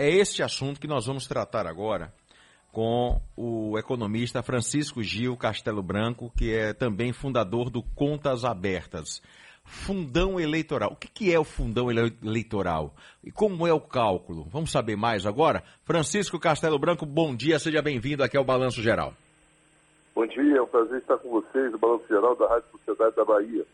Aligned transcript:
é 0.00 0.08
este 0.08 0.42
assunto 0.42 0.80
que 0.80 0.86
nós 0.86 1.04
vamos 1.04 1.26
tratar 1.26 1.66
agora 1.66 2.10
com 2.72 3.20
o 3.36 3.78
economista 3.78 4.42
Francisco 4.42 5.02
Gil 5.02 5.36
Castelo 5.36 5.82
Branco, 5.82 6.32
que 6.34 6.54
é 6.54 6.72
também 6.72 7.12
fundador 7.12 7.68
do 7.68 7.82
Contas 7.82 8.42
Abertas. 8.42 9.20
Fundão 9.62 10.40
eleitoral. 10.40 10.92
O 10.92 10.96
que 10.96 11.30
é 11.30 11.38
o 11.38 11.44
fundão 11.44 11.90
eleitoral? 11.90 12.94
E 13.22 13.30
como 13.30 13.66
é 13.66 13.74
o 13.74 13.80
cálculo? 13.80 14.46
Vamos 14.50 14.72
saber 14.72 14.96
mais 14.96 15.26
agora? 15.26 15.62
Francisco 15.84 16.40
Castelo 16.40 16.78
Branco, 16.78 17.04
bom 17.04 17.36
dia, 17.36 17.58
seja 17.58 17.82
bem-vindo 17.82 18.24
aqui 18.24 18.38
ao 18.38 18.44
Balanço 18.44 18.80
Geral. 18.80 19.12
Bom 20.14 20.26
dia, 20.26 20.56
é 20.56 20.62
um 20.62 20.66
prazer 20.66 20.98
estar 20.98 21.18
com 21.18 21.28
vocês, 21.28 21.74
o 21.74 21.78
Balanço 21.78 22.08
Geral 22.08 22.34
da 22.36 22.48
Rádio 22.48 22.64
Sociedade 22.72 23.16
da 23.16 23.24
Bahia. 23.26 23.66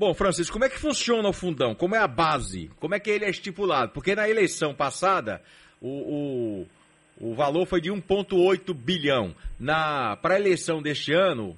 Bom, 0.00 0.14
Francisco, 0.14 0.54
como 0.54 0.64
é 0.64 0.70
que 0.70 0.78
funciona 0.78 1.28
o 1.28 1.32
fundão? 1.32 1.74
Como 1.74 1.94
é 1.94 1.98
a 1.98 2.08
base? 2.08 2.70
Como 2.80 2.94
é 2.94 2.98
que 2.98 3.10
ele 3.10 3.26
é 3.26 3.28
estipulado? 3.28 3.92
Porque 3.92 4.14
na 4.14 4.26
eleição 4.26 4.74
passada, 4.74 5.42
o, 5.78 6.64
o, 7.20 7.30
o 7.32 7.34
valor 7.34 7.66
foi 7.66 7.82
de 7.82 7.92
1,8 7.92 8.72
bilhão. 8.72 9.34
Para 10.22 10.36
a 10.36 10.40
eleição 10.40 10.80
deste 10.80 11.12
ano, 11.12 11.54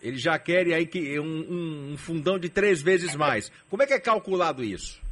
eles 0.00 0.22
já 0.22 0.38
querem 0.38 0.72
aí 0.72 0.86
que 0.86 1.18
um, 1.18 1.24
um, 1.24 1.92
um, 1.94 1.96
fundão 1.96 2.38
de 2.38 2.48
três 2.48 2.80
vezes 2.80 3.16
mais. 3.16 3.50
Como 3.68 3.82
é 3.82 3.86
que 3.88 3.94
é 3.94 3.98
calculado 3.98 4.62
isso? 4.62 5.02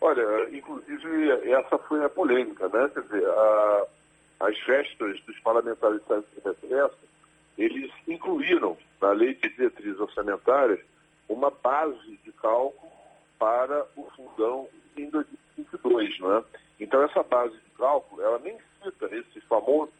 Olha, 0.00 0.48
inclusive 0.56 1.32
essa 1.50 1.76
foi 1.80 2.02
a 2.02 2.08
polêmica, 2.08 2.66
né? 2.70 2.90
Quer 2.94 3.02
dizer, 3.02 3.28
a, 3.28 3.86
as 4.40 4.58
festas 4.60 5.20
dos 5.26 5.38
parlamentares 5.40 6.00
de 6.08 6.48
recesso, 6.48 6.96
eles 7.58 7.92
incluíram 8.08 8.74
na 9.02 9.12
lei 9.12 9.34
de 9.34 9.50
diretrizes 9.50 10.00
orçamentárias 10.00 10.80
uma 11.32 11.50
base 11.50 12.18
de 12.24 12.32
cálculo 12.32 12.92
para 13.38 13.86
o 13.96 14.04
fundão 14.16 14.68
em 14.96 15.08
2022, 15.10 16.20
né? 16.20 16.44
Então 16.78 17.02
essa 17.02 17.22
base 17.22 17.54
de 17.54 17.70
cálculo, 17.76 18.22
ela 18.22 18.38
nem 18.38 18.56
cita 18.82 19.06
esse 19.14 19.40
famoso 19.42 19.92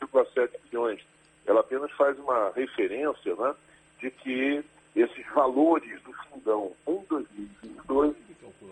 1,7 0.00 0.50
bilhões 0.64 1.00
ela 1.46 1.60
apenas 1.60 1.90
faz 1.92 2.18
uma 2.18 2.50
referência 2.50 3.34
né, 3.34 3.54
de 3.98 4.10
que 4.10 4.64
esses 4.94 5.26
valores 5.34 6.00
do 6.02 6.12
fundão 6.12 6.72
em 6.86 6.98
2022 7.08 8.16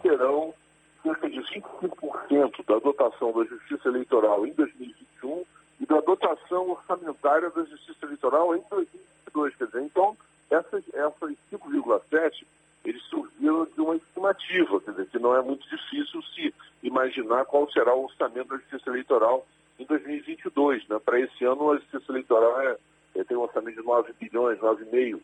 serão 0.02 0.55
cerca 1.02 1.30
de 1.30 1.41
25% 1.41 2.64
da 2.66 2.78
dotação 2.78 3.33
da 3.33 3.44
Justiça 3.44 3.89
Eleitoral 3.89 4.46
em 4.46 4.52
2021 4.52 5.44
e 5.80 5.86
da 5.86 6.00
dotação 6.00 6.70
orçamentária 6.70 7.50
da 7.50 7.64
Justiça 7.64 8.05
Eleitoral 8.05 8.55
em 8.56 8.62
2022. 8.70 9.56
Quer 9.56 9.66
dizer, 9.66 9.83
então, 9.83 10.16
essas, 10.50 10.82
essas 10.94 11.34
5,7 11.52 12.44
eles 12.84 13.02
surgiram 13.04 13.66
de 13.66 13.80
uma 13.80 13.96
estimativa, 13.96 14.80
quer 14.80 14.92
dizer, 14.92 15.06
que 15.08 15.18
não 15.18 15.34
é 15.36 15.42
muito 15.42 15.68
difícil 15.68 16.22
se 16.34 16.55
imaginar 16.82 17.44
qual 17.44 17.70
será 17.70 17.94
o 17.94 18.05
orçamento 18.05 18.48
da 18.48 18.56
Justiça 18.56 18.88
Eleitoral 18.88 19.46
em 19.78 19.84
2022. 19.84 20.86
Né? 20.88 20.98
Para 21.05 21.20
esse 21.20 21.44
ano, 21.44 21.72
a 21.72 21.77
Justiça 21.77 22.12
Eleitoral 22.12 22.60
é, 22.62 22.77
é, 23.16 23.24
tem 23.24 23.36
um 23.36 23.42
orçamento 23.42 23.80
de 23.80 23.86
9 23.86 24.12
bilhões, 24.18 24.58
9,5. 24.58 25.20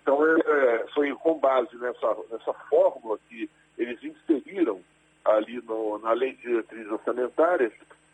Então, 0.00 0.24
é, 0.24 0.40
é, 0.40 0.86
foi 0.94 1.12
com 1.14 1.38
base 1.38 1.76
nessa, 1.76 2.16
nessa 2.30 2.52
fórmula 2.52 3.18
que 3.28 3.50
eles 3.76 4.02
inseriram 4.02 4.80
ali 5.24 5.60
no, 5.62 5.98
na 5.98 6.12
lei 6.12 6.32
de 6.34 6.42
diretrizes 6.42 6.90
orçamentárias, 6.90 7.72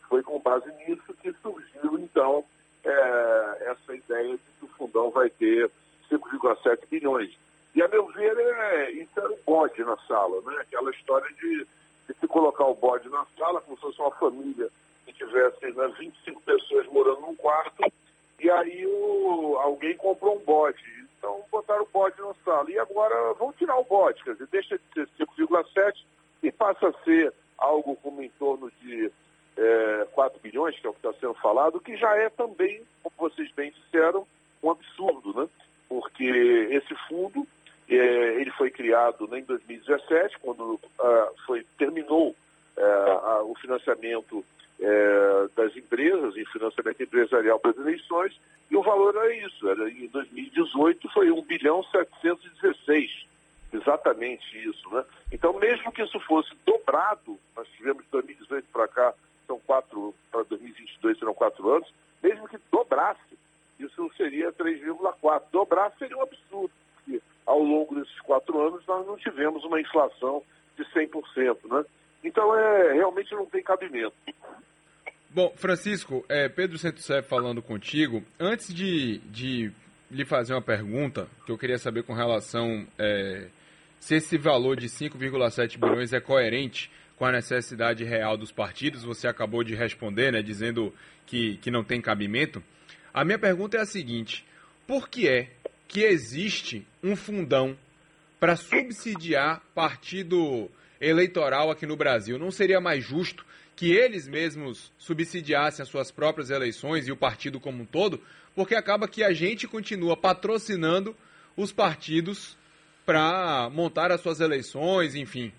foi 0.08 0.22
com 0.22 0.38
base 0.38 0.70
nisso 0.86 1.14
que 1.20 1.32
surgiu, 1.42 1.98
então, 1.98 2.44
é, 2.84 3.70
essa 3.70 3.94
ideia 3.94 4.32
de 4.32 4.42
que 4.58 4.64
o 4.64 4.68
fundão 4.68 5.10
vai 5.10 5.30
ter 5.30 5.70
5,7 6.18 6.78
bilhões. 6.90 7.30
E, 7.74 7.82
a 7.82 7.88
meu 7.88 8.06
ver, 8.06 8.36
é, 8.38 8.90
isso 8.92 9.10
era 9.16 9.30
um 9.30 9.38
bode 9.44 9.82
na 9.82 9.96
sala, 10.08 10.40
né? 10.42 10.58
aquela 10.60 10.90
história 10.90 11.28
de, 11.34 11.66
de 12.08 12.14
se 12.20 12.26
colocar 12.28 12.64
o 12.64 12.74
bode 12.74 13.08
na 13.08 13.26
sala 13.36 13.60
como 13.60 13.76
se 13.76 13.82
fosse 13.82 14.00
uma 14.00 14.10
família 14.12 14.70
tivesse 15.14 15.66
né, 15.72 15.94
25 15.98 16.42
pessoas 16.42 16.86
morando 16.88 17.20
num 17.22 17.34
quarto, 17.36 17.84
e 18.40 18.50
aí 18.50 18.86
o, 18.86 19.56
alguém 19.60 19.96
comprou 19.96 20.36
um 20.36 20.44
bode. 20.44 20.82
Então 21.18 21.42
botaram 21.50 21.82
o 21.82 21.89
bode 21.92 22.20
na 22.20 22.34
sala. 22.44 22.70
E 22.70 22.78
agora 22.78 23.33
vão 23.34 23.52
tirar 23.52 23.78
o 23.78 23.84
bode, 23.84 24.22
quer 24.22 24.33
dizer, 24.33 24.48
deixa 24.50 24.78
de 24.78 24.84
ser 24.92 25.08
5,7 25.18 26.05
e 26.42 26.52
passa 26.52 26.89
a 26.89 27.05
ser 27.05 27.33
algo 27.56 27.96
como 27.96 28.22
em 28.22 28.28
torno 28.30 28.70
de 28.83 29.10
é, 29.56 30.06
4 30.12 30.40
bilhões, 30.40 30.78
que 30.78 30.86
é 30.86 30.90
o 30.90 30.92
que 30.92 31.06
está 31.06 31.18
sendo 31.20 31.34
falado, 31.34 31.80
que 31.80 31.96
já 31.96 32.14
é 32.16 32.28
também, 32.28 32.83
como 33.02 33.30
vocês 33.30 33.50
bem 33.52 33.72
disseram, 33.72 34.27
um 34.62 34.70
absurdo? 34.70 35.23
Porque 36.24 36.74
esse 36.74 36.95
fundo, 37.07 37.46
é, 37.89 37.96
ele 38.40 38.51
foi 38.52 38.70
criado 38.70 39.29
né, 39.29 39.40
em 39.40 39.45
2017, 39.45 40.39
quando 40.40 40.80
ah, 40.98 41.30
foi, 41.46 41.67
terminou 41.77 42.35
é, 42.77 43.42
o 43.42 43.55
financiamento 43.61 44.42
é, 44.80 45.48
das 45.55 45.77
empresas, 45.77 46.34
em 46.36 46.46
financiamento 46.46 47.02
empresarial 47.02 47.61
para 47.61 47.73
as 47.73 47.77
eleições, 47.77 48.40
e 48.70 48.77
o 48.77 48.83
valor 48.83 49.14
era 49.14 49.34
isso, 49.36 49.68
era, 49.68 49.90
em 49.90 50.07
2018 50.08 51.11
foi 51.11 51.30
1 51.30 51.42
bilhão 51.42 51.83
716, 51.84 53.27
exatamente 53.70 54.67
isso. 54.67 54.89
Né? 54.90 55.05
Então, 55.30 55.52
mesmo 55.58 55.92
que 55.92 56.02
isso 56.02 56.18
fosse 56.20 56.51
dobrado, 56.64 57.39
nós 57.55 57.68
tivemos 57.77 58.02
de 58.02 58.11
2018 58.13 58.67
para 58.73 58.89
cá, 58.89 59.14
são 59.46 59.61
quatro, 59.61 60.14
para 60.33 60.42
2022 60.45 61.18
serão 61.18 61.34
quatro 61.34 61.68
anos, 61.68 61.92
mesmo 62.23 62.48
que 62.48 62.58
dobrasse, 62.73 63.20
isso 63.79 64.11
seria 64.17 64.52
3,4. 64.52 65.42
Dobrar 65.52 65.92
seria 65.98 66.17
um 66.17 66.23
absurdo, 66.23 66.70
porque 66.95 67.20
ao 67.46 67.61
longo 67.61 67.95
desses 67.95 68.20
quatro 68.20 68.61
anos 68.61 68.86
nós 68.86 69.07
não 69.64 69.64
tivemos 69.64 69.67
uma 69.67 69.80
inflação 69.80 70.42
de 70.77 70.85
100%. 70.85 71.57
Né? 71.70 71.85
Então, 72.23 72.57
é, 72.57 72.92
realmente 72.92 73.33
não 73.35 73.47
tem 73.47 73.63
cabimento. 73.63 74.14
Bom, 75.30 75.52
Francisco, 75.57 76.25
é, 76.29 76.48
Pedro 76.48 76.79
Centosef 76.79 77.29
falando 77.29 77.61
contigo. 77.61 78.23
Antes 78.39 78.73
de, 78.73 79.19
de 79.19 79.73
lhe 80.11 80.25
fazer 80.25 80.55
uma 80.55 80.63
pergunta, 80.63 81.29
que 81.45 81.51
eu 81.51 81.58
queria 81.58 81.79
saber 81.79 82.05
com 82.05 82.14
relação 82.14 82.86
é, 82.98 83.48
se 83.98 84.14
esse 84.14 84.39
valor 84.39 84.77
de 84.77 84.86
5,7 84.86 85.79
bilhões 85.79 86.13
é 86.13 86.20
coerente 86.20 86.91
com 87.17 87.25
a 87.25 87.33
necessidade 87.33 88.05
real 88.05 88.36
dos 88.36 88.52
partidos. 88.52 89.02
Você 89.02 89.27
acabou 89.27 89.64
de 89.64 89.75
responder, 89.75 90.33
né, 90.33 90.42
dizendo 90.42 90.95
que, 91.27 91.57
que 91.57 91.70
não 91.70 91.83
tem 91.83 92.01
cabimento. 92.01 92.63
A 93.13 93.25
minha 93.25 93.39
pergunta 93.39 93.77
é 93.77 93.81
a 93.81 93.86
seguinte: 93.86 94.46
por 94.86 95.08
que 95.08 95.29
é 95.29 95.51
que 95.89 96.02
existe 96.02 96.86
um 97.02 97.17
fundão 97.17 97.77
para 98.39 98.56
subsidiar 98.56 99.62
partido 99.74 100.70
eleitoral 101.00 101.70
aqui 101.70 101.86
no 101.86 101.96
Brasil. 101.96 102.39
Não 102.39 102.50
seria 102.50 102.80
mais 102.80 103.05
justo 103.05 103.45
que 103.77 103.92
eles 103.92 104.28
mesmos 104.28 104.92
subsidiassem 104.98 105.83
as 105.83 105.89
suas 105.89 106.11
próprias 106.11 106.50
eleições 106.50 107.08
e 107.08 107.12
o 107.12 107.17
partido 107.17 107.58
como 107.61 107.83
um 107.83 107.86
todo? 107.86 108.20
Porque 108.55 108.74
acaba 108.74 109.08
que 109.08 109.24
a 109.24 109.33
gente 109.33 109.67
continua 109.67 110.17
patrocinando 110.17 111.14
os 111.56 111.72
partidos 111.72 112.56
para 113.05 113.68
montar 113.70 114.12
as 114.12 114.20
suas 114.20 114.40
eleições, 114.40 115.14
enfim. 115.14 115.52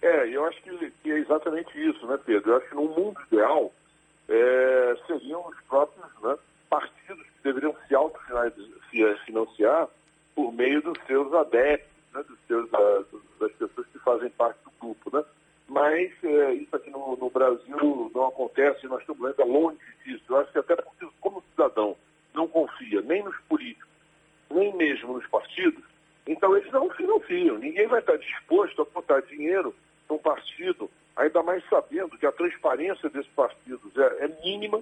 É, 0.00 0.28
eu 0.28 0.44
acho 0.46 0.62
que, 0.62 0.92
é 1.10 1.18
exatamente 1.18 1.70
isso, 1.76 2.06
né, 2.06 2.18
Pedro? 2.24 2.52
Eu 2.52 2.56
acho 2.58 2.68
que 2.68 2.74
no 2.74 2.84
mundo 2.84 3.20
ideal 3.30 3.72
é, 4.28 4.96
seriam 5.06 5.46
os 5.46 5.60
próprios 5.68 6.06
né, 6.22 6.36
partidos 6.70 7.26
que 7.26 7.42
deveriam 7.42 7.74
se 7.86 7.94
autofinanciar 7.94 9.88
por 10.38 10.52
meio 10.52 10.80
dos 10.80 10.96
seus 11.04 11.34
adeptos 11.34 11.90
né, 12.14 12.22
dos 12.22 12.38
seus, 12.46 12.70
das 12.70 13.52
pessoas 13.54 13.86
que 13.88 13.98
fazem 13.98 14.30
parte 14.30 14.60
do 14.62 14.70
grupo. 14.80 15.10
Né? 15.16 15.24
Mas 15.66 16.12
é, 16.22 16.52
isso 16.52 16.76
aqui 16.76 16.90
no, 16.90 17.16
no, 17.16 17.28
Brasil 17.28 18.08
não 18.14 18.28
acontece, 18.28 18.86
nós 18.86 19.00
estamos 19.00 19.24
ainda 19.24 19.44
longe 19.44 19.80
disso. 20.04 20.22
Eu 20.28 20.36
acho 20.36 20.52
que 20.52 20.60
até 20.60 20.76
porque, 20.76 21.08
como 21.20 21.38
o 21.38 21.44
cidadão 21.50 21.96
não 22.32 22.46
confia 22.46 23.02
nem 23.02 23.24
nos 23.24 23.36
políticos, 23.48 23.88
nem 24.48 24.72
mesmo 24.76 25.14
nos 25.14 25.26
partidos, 25.26 25.82
então 26.24 26.56
eles 26.56 26.70
não 26.70 26.88
financiam. 26.90 27.58
Ninguém 27.58 27.88
vai 27.88 27.98
estar 27.98 28.16
disposto 28.16 28.82
a 28.82 28.84
botar 28.84 29.20
dinheiro 29.22 29.74
num 30.08 30.18
partido, 30.18 30.88
ainda 31.16 31.42
mais 31.42 31.68
sabendo 31.68 32.16
que 32.16 32.26
a 32.26 32.32
transparência 32.32 33.10
desses 33.10 33.32
partidos 33.32 33.90
é, 33.96 34.26
é 34.26 34.28
mínima, 34.44 34.80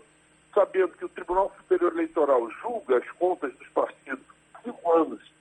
sabendo 0.53 0.93
que 0.99 1.07
o 1.07 1.09
Tribunal 1.09 1.51
Superior 1.57 1.95
Eleitoral 1.95 2.47
julga 2.61 2.99
as 2.99 3.11
contas 3.13 3.55
dos 3.55 3.69
partidos 3.69 4.37
cinco 4.63 4.93
anos 4.93 5.37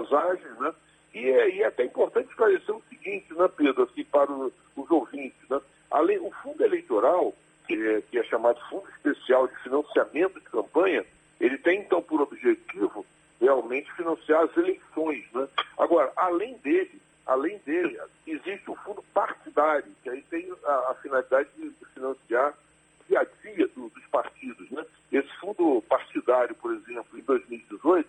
de 0.00 0.02
defasagem, 0.02 0.50
né? 0.60 0.74
E 1.14 1.30
é, 1.30 1.56
e 1.56 1.62
é, 1.62 1.66
até 1.66 1.84
importante 1.84 2.30
esclarecer 2.30 2.74
o 2.74 2.82
seguinte, 2.88 3.32
né, 3.34 3.48
Pedro, 3.48 3.82
assim, 3.82 4.04
para 4.04 4.32
os, 4.32 4.52
os 4.76 4.90
ouvintes, 4.90 5.48
né? 5.48 5.60
Além, 5.90 6.18
o 6.18 6.30
fundo 6.42 6.64
eleitoral, 6.64 7.34
que 7.66 7.74
é, 7.74 8.02
que 8.10 8.18
é 8.18 8.24
chamado 8.24 8.58
Fundo 8.70 8.88
Especial 8.96 9.46
de 9.46 9.56
Financiamento 9.56 10.40
de 10.40 10.46
Campanha, 10.46 11.04
ele 11.38 11.58
tem, 11.58 11.80
então, 11.80 12.02
por 12.02 12.22
objetivo 12.22 13.04
realmente 13.40 13.92
financiar 13.92 14.44
as 14.44 14.56
eleições, 14.56 15.24
né? 15.34 15.48
Agora, 15.76 16.10
além 16.16 16.56
dele, 16.58 17.00
além 17.26 17.58
dele, 17.58 17.98
existe 18.26 18.70
o 18.70 18.76
fundo 18.76 19.02
partidário, 19.12 19.92
que 20.02 20.08
aí 20.08 20.22
tem 20.30 20.50
a, 20.64 20.72
a 20.90 20.94
finalidade 21.02 21.48
de 21.56 21.72
financiar 21.92 22.54
dia 23.08 23.20
a 23.20 23.26
dia 23.42 23.68
do, 23.68 23.88
dos 23.90 24.06
partidos, 24.06 24.70
né? 24.70 24.86
Esse 25.10 25.28
fundo 25.40 25.82
partidário, 25.88 26.54
por 26.54 26.72
exemplo, 26.72 27.18
em 27.18 27.22
2018, 27.22 28.08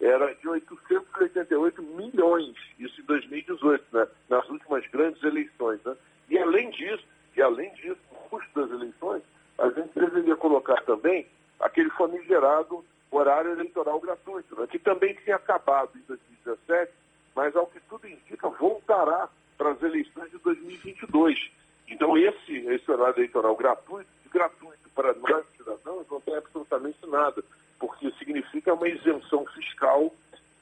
era 0.00 0.34
de 0.34 0.48
888 0.48 1.82
milhões, 1.82 2.56
isso 2.78 3.00
em 3.00 3.04
2018, 3.04 3.84
né, 3.92 4.08
nas 4.28 4.48
últimas 4.48 4.86
grandes 4.88 5.22
eleições. 5.22 5.78
Né? 5.84 5.94
E 6.30 6.38
além 6.38 6.70
disso, 6.70 7.04
e 7.36 7.42
além 7.42 7.72
disso, 7.74 7.98
no 8.10 8.18
custo 8.30 8.60
das 8.60 8.70
eleições, 8.70 9.22
a 9.58 9.68
gente 9.68 9.90
deveria 9.94 10.36
colocar 10.36 10.80
também 10.82 11.26
aquele 11.60 11.90
famigerado 11.90 12.82
horário 13.10 13.52
eleitoral 13.52 14.00
gratuito, 14.00 14.58
né, 14.58 14.66
que 14.66 14.78
também 14.78 15.14
tinha 15.22 15.36
acabado 15.36 15.90
em 15.96 16.02
2017, 16.08 16.92
mas 17.36 17.54
ao 17.54 17.66
que 17.66 17.80
tudo 17.80 18.08
indica, 18.08 18.48
voltará 18.48 19.28
para 19.58 19.72
as 19.72 19.82
eleições 19.82 20.10
de 20.30 20.38
2022. 20.38 21.50
Então, 21.88 22.16
esse, 22.16 22.56
esse 22.56 22.90
horário 22.90 23.18
eleitoral 23.18 23.56
gratuito, 23.56 24.08
gratuito 24.32 24.88
para 24.94 25.12
nós 25.14 25.44
cidadãos, 25.56 26.06
não 26.10 26.20
tem 26.20 26.36
absolutamente 26.36 26.98
nada, 27.06 27.42
porque 27.78 28.10
significa 28.12 28.74
uma 28.74 28.88
isenção 28.88 29.44
fiscal 29.46 30.14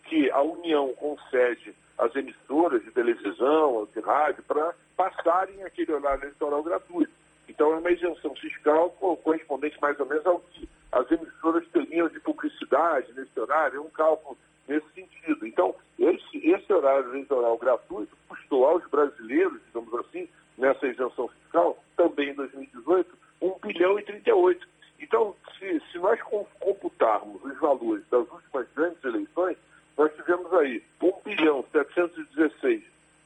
que 0.05 0.31
a 0.31 0.41
União 0.41 0.93
concede 0.94 1.75
às 1.99 2.15
emissoras 2.17 2.82
de 2.82 2.91
televisão, 2.91 3.87
de 3.94 4.00
rádio, 4.00 4.43
para 4.44 4.75
passarem 4.97 5.62
aquele 5.65 5.93
horário 5.93 6.25
eleitoral 6.25 6.62
gratuito. 6.62 7.12
Então, 7.49 7.73
é 7.73 7.76
uma 7.76 7.91
isenção 7.91 8.35
fiscal 8.37 8.91
correspondente 8.91 9.79
mais 9.81 9.99
ou 10.00 10.06
menos 10.06 10.25
ao 10.26 10.41
que 10.41 10.69
as 10.91 11.11
emissoras 11.11 11.67
teriam 11.69 12.09
de 12.09 12.21
publicidade 12.21 13.12
nesse 13.12 13.38
horário, 13.38 13.79
é 13.79 13.81
um 13.81 13.91
cálculo 13.91 14.38
nesse 14.69 14.87
sentido. 14.94 15.47
Então, 15.47 15.75
esse, 15.99 16.38
esse 16.47 16.73
horário 16.73 17.11
eleitoral 17.11 17.56
gratuito 17.59 18.17
custou 18.29 18.67
aos 18.67 18.87
brasileiros, 18.88 19.61
digamos 19.67 19.93
assim, 19.94 20.29
nessa 20.56 20.87
isenção 20.87 21.29
fiscal, 21.29 21.82
também 21.97 22.31
em 22.31 22.35
2018, 22.35 23.19
1 23.41 23.59
bilhão 23.62 23.99
e 23.99 24.03
38. 24.03 24.69
Então, 25.00 25.35
se, 25.59 25.81
se 25.91 25.99
nós 25.99 26.20
computarmos 26.61 27.43
os 27.44 27.59
valores 27.59 28.05
das 28.11 28.29
últimas 28.31 28.67
grandes 28.75 29.03
eleições, 29.05 29.56
nós 29.97 30.15
tivemos 30.15 30.53
aí 30.55 30.82
1 31.03 31.12
bilhão 31.25 31.64
716 31.73 32.82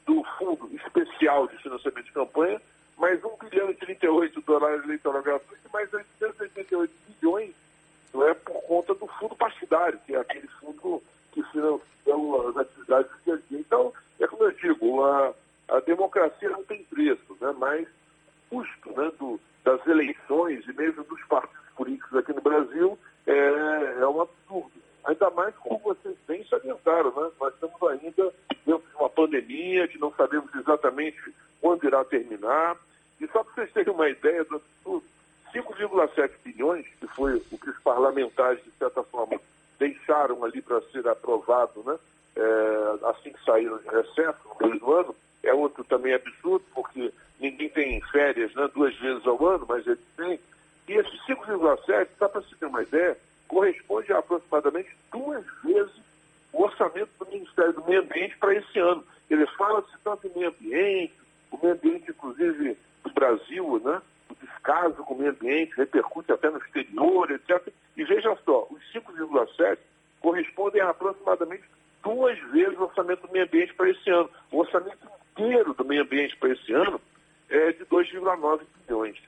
do 0.07 0.23
Fundo 0.39 0.71
Especial 0.75 1.47
de 1.49 1.57
Financiamento 1.59 2.05
de 2.05 2.13
Campanha, 2.13 2.61
mais 2.99 3.23
1 3.25 3.37
bilhão 3.39 3.71
e 3.71 3.75
38 3.75 4.41
do 4.41 4.53
horário 4.53 4.85
eleitoral 4.85 5.23
gratuito 5.23 5.63
e 5.69 5.73
mais 5.73 5.93
888 5.93 6.93
bilhões 7.09 7.55
não 8.13 8.29
é, 8.29 8.35
por 8.35 8.61
conta 8.63 8.95
do 8.95 9.07
fundo 9.07 9.35
partidário, 9.35 9.99
que 10.07 10.15
é 10.15 10.19
aquele 10.19 10.47
fundo 10.61 11.03
que 11.33 11.43
financia 11.45 11.81
as 12.49 12.57
atividades 12.57 13.11
do 13.11 13.19
dia 13.25 13.35
a 13.35 13.49
dia. 13.49 13.61
Então, 13.61 13.93
é 14.21 14.27
como 14.27 14.45
eu 14.45 14.53
digo, 14.53 15.03
a, 15.05 15.35
a 15.69 15.81
democracia 15.81 16.51
não 16.51 16.63
tem 16.65 16.85
preço, 16.85 17.37
né? 17.41 17.55
mas 17.59 17.89
o 18.51 18.63
das 19.65 19.87
eleições 19.87 20.67
e 20.67 20.73
mesmo 20.73 21.05
dos 21.05 21.23
partidos 21.25 21.69
políticos 21.77 22.17
aqui 22.17 22.33
no 22.33 22.41
Brasil 22.41 22.99
é, 23.27 24.01
é 24.01 24.07
um 24.07 24.23
absurdo. 24.23 24.73
Ainda 25.05 25.31
mais 25.31 25.55
como 25.57 25.79
vocês 25.79 26.17
bem 26.27 26.45
salientaram, 26.47 27.11
né? 27.11 27.31
nós 27.41 27.55
estamos 27.55 27.83
ainda 27.83 28.33
dentro 28.65 28.89
de 28.89 28.97
uma 28.97 29.11
pandemia 29.11 29.89
que 29.89 29.99
não 29.99 30.13
sabemos 30.13 30.55
exatamente 30.55 31.19
quando 31.61 31.85
irá 31.85 32.05
terminar. 32.05 32.77
E 33.21 33.27
só 33.29 33.43
para 33.43 33.55
vocês 33.55 33.73
terem 33.73 33.93
uma 33.93 34.09
ideia 34.09 34.45
do 34.45 34.57
absurdo, 34.57 35.05
5,7 35.53 36.31
bilhões, 36.45 36.87
que 36.99 37.07
foi 37.09 37.35
o 37.35 37.59
que 37.59 37.71
os 37.71 37.79
parlamentares, 37.81 38.63
de 38.65 38.71
certa 38.73 39.03
forma, 39.03 39.41
deixaram 39.79 40.45
ali 40.45 40.63
para 40.63 40.81
ser 40.93 41.07
aprovado, 41.07 41.83
né? 41.85 41.99
É, 42.35 43.07
assim 43.11 43.31
que 43.31 43.45
saíram 43.45 43.77
de 43.79 43.89
recesso 43.89 44.39
no 44.49 44.67
meio 44.67 44.81
do 44.81 44.93
ano, 44.93 45.15
é 45.43 45.53
outro 45.53 45.85
também 45.85 46.15
absurdo, 46.15 46.65
porque 46.75 47.13
ninguém 47.41 47.69
tem 47.69 48.01
férias 48.13 48.55
né, 48.55 48.69
duas 48.75 48.95
vezes 48.97 49.27
ao 49.27 49.45
ano, 49.47 49.67
mas 49.69 49.87
eles 49.87 50.01
têm. 50.17 50.39
E 50.89 50.93
esse 50.93 51.17
5,7, 51.29 52.09
só 52.19 52.29
para 52.29 52.43
se 52.43 52.55
ter 52.57 52.67
uma 52.67 52.83
ideia, 52.83 53.17
corresponde 53.49 54.13
a 54.13 54.19
aproximadamente 54.19 54.91
duas 55.11 55.45
vezes 55.65 55.93
o 56.53 56.65
orçamento 56.65 57.11
do 57.19 57.27
Ministério 57.31 57.73
do 57.73 57.85
Meio 57.85 58.01
Ambiente 58.03 58.37
para 58.39 58.55
esse 58.55 58.79
ano. 58.79 59.05
Ele 59.31 59.47
fala-se 59.59 59.93
tanto 60.05 60.27
em 60.27 60.39
meio 60.39 60.51
ambiente, 60.51 61.15
o 61.51 61.59
meio 61.63 61.75
ambiente, 61.75 62.11
inclusive, 62.11 62.77
do 63.03 63.11
Brasil, 63.13 63.81
né? 63.85 64.03
O 64.31 64.35
descaso 64.35 65.03
com 65.05 65.15
o 65.15 65.19
meio 65.19 65.31
ambiente 65.31 65.77
repercute 65.77 66.33
até 66.33 66.51
no 66.51 66.59
exterior, 66.59 67.31
etc. 67.31 67.73
E 67.97 68.05
veja 68.05 68.37
só, 68.45 68.67
os 68.71 68.81
5,7 68.93 69.79
correspondem 70.21 70.81
a 70.81 70.91
aproximadamente 70.91 71.65
duas 72.03 72.39
vezes 72.51 72.79
o 72.79 72.83
orçamento 72.83 73.27
do 73.27 73.33
meio 73.33 73.45
ambiente 73.45 73.75
para 73.75 73.91
esse 73.91 74.11
ano. 74.11 74.31
O 74.51 74.59
orçamento 74.59 75.09
inteiro 75.33 75.75
do 75.75 75.85
meio 75.85 76.03
ambiente 76.03 76.37
para 76.37 76.51
esse 76.51 76.73
ano 76.73 77.01
é 77.49 77.73
de 77.73 77.85
2,9 77.87 78.61
bilhões. 78.87 79.19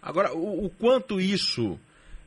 Agora, 0.00 0.32
o, 0.32 0.66
o, 0.66 0.70
quanto 0.70 1.17
isso, 1.32 1.78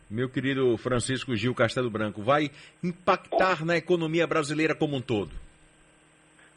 meu 0.10 0.30
querido 0.30 0.78
Francisco 0.78 1.36
Gil 1.36 1.56
Castelo 1.56 1.90
Branco, 1.90 2.22
vai 2.22 2.52
impactar 2.84 3.66
na 3.66 3.78
economia 3.78 4.28
brasileira 4.28 4.76
como 4.76 4.96
um 4.96 5.02
todo? 5.02 5.32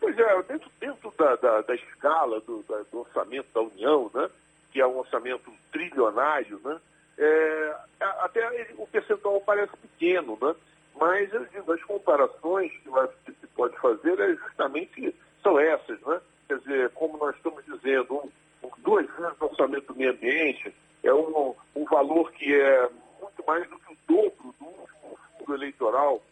Pois 0.00 0.18
é, 0.18 0.42
dentro, 0.42 0.70
dentro 0.80 1.14
da, 1.16 1.36
da, 1.36 1.60
da 1.62 1.74
escala 1.74 2.40
do, 2.40 2.62
da, 2.68 2.82
do, 2.90 3.00
orçamento 3.00 3.46
da 3.54 3.62
União, 3.62 4.10
né, 4.14 4.28
que 4.72 4.80
é 4.80 4.86
um 4.86 4.98
orçamento 4.98 5.50
trilionário, 5.72 6.60
né, 6.64 6.78
é, 7.16 7.76
até 8.00 8.68
o 8.76 8.86
percentual 8.86 9.40
parece 9.40 9.72
pequeno, 9.76 10.36
né, 10.42 10.54
mas 10.98 11.30
digo, 11.52 11.72
as 11.72 11.82
comparações 11.84 12.70
que 12.72 12.90
que 13.24 13.40
se 13.40 13.46
pode 13.54 13.76
fazer 13.78 14.18
é 14.20 14.34
justamente 14.34 15.14
são 15.42 15.58
essas, 15.58 16.00
né? 16.02 16.20
Quer 16.48 16.58
dizer, 16.58 16.90
como 16.90 17.18
nós 17.18 17.34
estamos 17.36 17.64
dizendo, 17.64 18.30
um, 18.62 18.70
duas 18.78 19.06
vezes 19.06 19.40
o 19.40 19.44
orçamento 19.44 19.92
do 19.92 19.98
meio 19.98 20.12
ambiente 20.12 20.74
é 21.04 21.14
um, 21.14 21.54
um 21.76 21.84
valor 21.84 22.32
que 22.32 22.52
é 22.52 22.88
muito 23.20 23.44
mais 23.46 23.68
do 23.68 23.78
que 23.78 23.92
o 23.92 23.96
dobro 24.08 24.54
do 24.58 24.66
último 24.66 25.54
eleitoral 25.54 26.22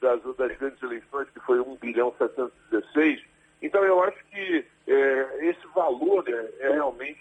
das, 0.00 0.20
das 0.36 0.56
grandes 0.58 0.82
eleições, 0.82 1.28
que 1.30 1.40
foi 1.40 1.60
1 1.60 1.76
bilhão 1.76 2.12
716. 2.18 3.22
Então 3.62 3.84
eu 3.84 4.02
acho 4.02 4.18
que 4.26 4.64
é, 4.88 5.48
esse 5.48 5.66
valor 5.68 6.24
é, 6.28 6.66
é, 6.66 6.72
realmente 6.72 7.20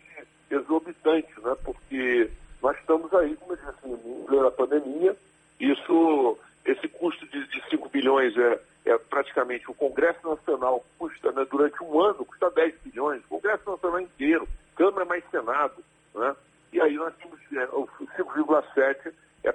exorbitante, 0.50 1.30
né? 1.42 1.56
porque 1.64 2.30
nós 2.62 2.78
estamos 2.80 3.14
aí, 3.14 3.36
como 3.36 3.54
eu 3.54 3.58
disse, 3.58 3.88
em 3.88 4.26
plena 4.26 4.52
pandemia, 4.52 5.16
isso 5.60 6.38
esse 6.66 6.88
custo 6.88 7.26
de, 7.28 7.48
de 7.48 7.70
5 7.70 7.90
bilhões 7.90 8.36
é, 8.38 8.60
é, 8.86 8.98
praticamente 8.98 9.70
o 9.70 9.74
Congresso 9.74 10.28
Nacional 10.28 10.84
custa, 10.98 11.32
né, 11.32 11.46
durante 11.50 11.84
um 11.84 12.00
ano, 12.00 12.26
custa 12.26 12.50
10 12.52 12.76
bilhões, 12.84 13.24
o 13.26 13.30
Congresso 13.30 13.70
Nacional 13.70 14.00
inteiro, 14.00 14.48
Câmara 14.76 15.06
mais 15.06 15.24
Senado. 15.30 15.84
Né? 16.14 16.36
E 16.74 16.82
aí 16.82 16.96
nós 16.96 17.14
temos 17.16 17.40
é, 17.54 17.66
o 17.74 17.88
5,7 18.18 19.14
é 19.44 19.52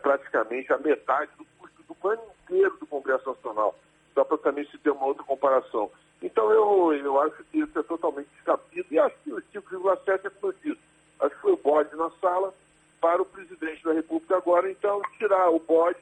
praticamente 0.57 0.73
a 0.73 0.79
metade 0.79 1.31
do 1.37 1.45
custo 1.59 1.83
do 1.83 2.09
ano 2.09 2.23
inteiro 2.45 2.77
do 2.79 2.87
Congresso 2.87 3.29
Nacional. 3.29 3.75
Só 4.15 4.25
para 4.25 4.39
também 4.39 4.67
se 4.67 4.79
ter 4.79 4.91
uma 4.91 5.07
outra 5.07 5.25
comparação. 5.25 5.91
Então 6.23 6.51
eu, 6.51 6.95
eu 6.95 7.21
acho 7.21 7.45
que 7.45 7.59
isso 7.59 7.79
é 7.79 7.83
totalmente 7.83 8.29
descabido 8.35 8.87
e 8.91 8.99
acho 8.99 9.15
que 9.23 9.33
o 9.33 9.43
5,7 9.43 10.25
é 10.25 10.31
como 10.31 10.55
eu. 10.65 10.77
Acho 11.21 11.35
que 11.35 11.43
foi 11.43 11.53
o 11.53 11.57
bode 11.57 11.95
na 11.97 12.11
sala 12.21 12.55
para 13.01 13.21
o 13.21 13.27
presidente 13.27 13.85
da 13.85 13.93
República 13.93 14.37
agora, 14.37 14.71
então 14.71 15.03
tirar 15.19 15.51
o 15.51 15.59
bode 15.59 16.01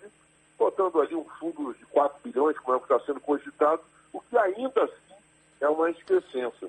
botando 0.56 1.00
ali 1.00 1.14
um 1.14 1.24
fundo 1.40 1.74
de 1.74 1.84
4 1.86 2.18
bilhões, 2.22 2.56
como 2.58 2.76
é 2.76 2.80
que 2.80 2.92
está 2.92 3.04
sendo 3.04 3.20
cogitado, 3.20 3.82
o 4.12 4.20
que 4.20 4.38
ainda 4.38 4.84
assim 4.84 5.14
é 5.60 5.68
uma 5.68 5.90
excrescência. 5.90 6.68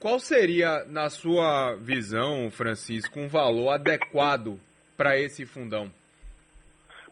Qual 0.00 0.18
seria, 0.18 0.84
na 0.86 1.08
sua 1.08 1.76
visão, 1.76 2.50
Francisco, 2.50 3.20
um 3.20 3.28
valor 3.28 3.70
adequado 3.70 4.58
para 4.96 5.18
esse 5.18 5.46
fundão? 5.46 5.90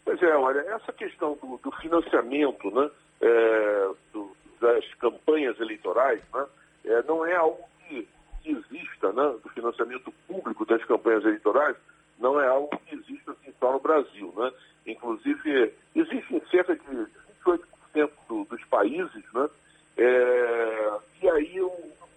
Pois 0.05 0.21
é, 0.21 0.37
olha, 0.37 0.61
essa 0.61 0.91
questão 1.03 1.37
do, 1.43 1.59
do 1.59 1.73
financiamento 1.79 2.71
né, 2.71 2.89
é, 3.21 3.91
do, 4.13 4.37
das 4.61 4.85
campanhas 4.95 5.59
eleitorais 5.59 6.23
né, 6.33 6.47
é, 6.85 7.03
não 7.03 7.27
é 7.27 7.35
algo 7.35 7.59
que, 7.89 8.07
que 8.41 8.51
exista, 8.51 9.13
né, 9.13 9.35
do 9.43 9.49
financiamento 9.51 10.13
público 10.29 10.65
das 10.65 10.85
campanhas 10.85 11.25
eleitorais, 11.25 11.77
não 12.19 12.41
é 12.41 12.47
algo 12.47 12.71
que 12.87 12.95
exista 12.95 13.33
assim, 13.33 13.53
só 13.59 13.73
no 13.73 13.81
Brasil. 13.81 14.33
Né? 14.37 14.53
Inclusive, 14.87 15.75
existem 15.95 16.41
cerca 16.51 16.77
de 16.77 17.07
28% 17.45 18.11
do, 18.29 18.45
dos 18.45 18.65
países, 18.67 19.25
né? 19.35 19.49
É, 19.97 20.93
e 21.21 21.29
aí 21.29 21.61
o 21.61 21.73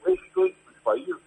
restante 0.05 0.55
dos 0.65 0.77
países 0.83 1.17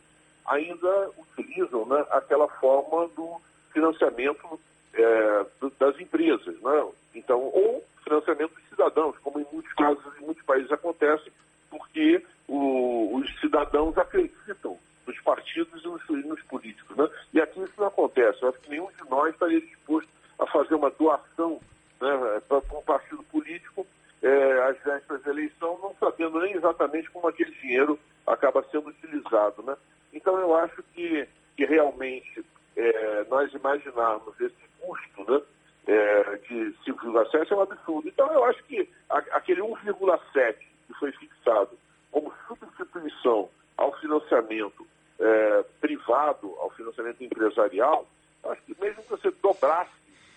ainda 0.46 1.10
utilizam 1.18 1.84
né, 1.86 2.04
aquela 2.10 2.48
forma 2.48 3.08
do 3.08 3.40
financiamento 3.72 4.58
é, 4.94 5.46
das 5.78 6.00
empresas, 6.00 6.60
né? 6.60 6.88
Então, 7.28 7.42
ou 7.42 7.84
financiamento 8.02 8.54
dos 8.54 8.68
cidadãos, 8.70 9.18
como 9.18 9.38
em 9.38 9.46
muitos 9.52 9.70
casos, 9.74 10.02
em 10.18 10.24
muitos 10.24 10.42
países 10.46 10.72
acontece, 10.72 11.30
porque 11.68 12.24
o, 12.48 13.16
os 13.16 13.40
cidadãos 13.40 13.98
acreditam 13.98 14.78
nos 15.06 15.20
partidos 15.20 15.84
e 15.84 15.86
nos, 15.86 16.24
nos 16.24 16.42
políticos. 16.44 16.96
Né? 16.96 17.06
E 17.34 17.40
aqui 17.42 17.60
isso 17.60 17.74
não 17.76 17.88
acontece. 17.88 18.42
Eu 18.42 18.48
acho 18.48 18.60
que 18.60 18.70
nenhum 18.70 18.88
de 18.92 19.10
nós 19.10 19.34
estaria 19.34 19.60
disposto 19.60 20.08
a 20.38 20.46
fazer 20.46 20.74
uma 20.74 20.88
doação 20.88 21.60
né, 22.00 22.40
para 22.48 22.56
um 22.56 22.82
partido 22.82 23.22
político 23.24 23.86
é, 24.22 24.62
às 24.62 24.82
vésperas 24.82 25.22
da 25.22 25.30
eleição, 25.30 25.78
não 25.82 25.94
sabendo 26.00 26.40
nem 26.40 26.54
exatamente 26.54 27.10
como 27.10 27.28
aquele 27.28 27.50
dinheiro 27.56 27.98
acaba 28.26 28.64
sendo 28.70 28.88
utilizado. 28.88 29.62
Né? 29.64 29.76
Então 30.14 30.38
eu 30.38 30.56
acho 30.56 30.82
que, 30.94 31.28
que 31.58 31.66
realmente 31.66 32.42
é, 32.74 33.26
nós 33.28 33.52
imaginarmos 33.52 34.40
esse 34.40 34.56
custo 34.80 35.30
né, 35.30 35.42
é, 35.88 36.36
de 36.48 36.74
5,7 36.86 37.50
é 37.50 37.54
um 37.54 37.62
absurdo. 37.62 38.08
Então 38.08 38.30
eu 38.30 38.44
acho 38.44 38.62
que 38.64 38.88
a, 39.08 39.18
aquele 39.32 39.62
1,7 39.62 40.56
que 40.86 40.94
foi 40.94 41.10
fixado 41.12 41.70
como 42.12 42.32
substituição 42.46 43.48
ao 43.76 43.98
financiamento 44.28 44.86
é, 45.18 45.64
privado, 45.80 46.54
ao 46.58 46.70
financiamento 46.70 47.22
empresarial, 47.24 48.06
acho 48.44 48.62
que 48.62 48.76
mesmo 48.80 49.02
que 49.02 49.10
você 49.10 49.30
dobrasse 49.42 49.90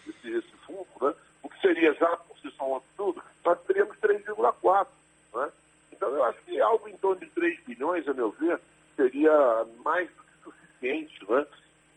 esse, 0.08 0.32
esse 0.32 0.52
fundo, 0.66 0.88
né, 1.02 1.14
o 1.44 1.50
que 1.50 1.60
seria 1.62 1.94
já 1.94 2.18
por 2.18 2.38
si 2.40 2.50
só 2.52 2.72
um 2.72 2.76
absurdo, 2.78 3.22
nós 3.46 3.60
teríamos 3.68 3.98
3,4. 3.98 4.88
Né? 5.34 5.52
Então 5.92 6.10
eu 6.10 6.24
acho 6.24 6.42
que 6.44 6.60
algo 6.60 6.88
em 6.88 6.98
torno 6.98 7.20
de 7.20 7.28
3 7.28 7.60
bilhões, 7.66 8.08
a 8.08 8.14
meu 8.14 8.32
ver, 8.32 8.60
seria 8.96 9.66
mais 9.84 10.10
do 10.10 10.24
que 10.24 10.44
suficiente, 10.44 11.32
né? 11.32 11.46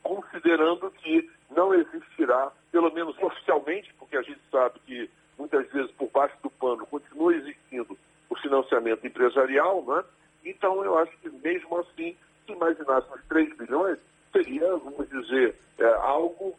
considerando 0.02 0.90
que 0.90 1.30
não 1.50 1.72
existirá, 1.72 2.52
pelo 2.70 2.92
menos 2.92 3.16
oficialmente, 3.22 3.94
porque 3.94 4.16
a 4.16 4.22
gente 4.22 4.40
sabe 4.50 4.78
que 4.80 5.10
muitas 5.38 5.66
vezes 5.70 5.90
por 5.92 6.10
baixo 6.10 6.36
do 6.42 6.50
pano 6.50 6.86
continua 6.86 7.34
existindo 7.34 7.96
o 8.28 8.36
financiamento 8.36 9.06
empresarial, 9.06 9.82
né? 9.84 10.04
Então 10.44 10.84
eu 10.84 10.98
acho 10.98 11.16
que 11.18 11.30
mesmo 11.30 11.78
assim, 11.78 12.16
se 12.46 12.52
imaginássemos 12.52 13.20
3 13.28 13.56
bilhões, 13.56 13.98
seria, 14.32 14.76
vamos 14.76 15.08
dizer, 15.08 15.54
é, 15.78 15.84
algo 15.94 16.58